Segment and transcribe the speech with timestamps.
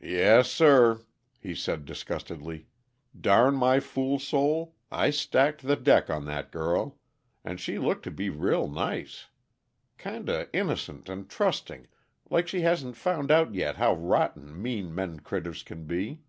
[0.00, 1.02] "Yes, sir,"
[1.38, 2.66] he said disgustedly,
[3.20, 6.98] "darn my fool soul, I stacked the deck on that girl
[7.44, 9.26] and she looked to be real nice.
[9.98, 11.88] Kinda innocent and trusting,
[12.30, 16.22] like she hasn't found out yet how rotten mean men critters can be."